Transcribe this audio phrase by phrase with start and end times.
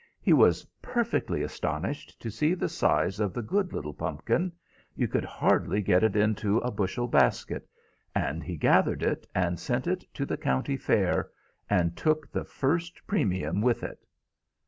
[0.19, 4.51] He was perfectly astonished to see the size of the good little pumpkin;
[4.95, 7.69] you could hardly get it into a bushel basket,
[8.15, 11.29] and he gathered it, and sent it to the county fair,
[11.69, 14.03] and took the first premium with it."